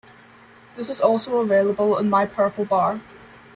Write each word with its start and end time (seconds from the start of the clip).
This 0.77 0.89
is 0.89 0.99
also 0.99 1.37
available 1.41 1.95
in 1.99 2.09
My 2.09 2.25
Purple 2.25 2.65
Bar. 2.65 2.97